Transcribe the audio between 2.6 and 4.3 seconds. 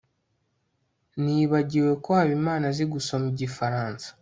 azi gusoma igifaransa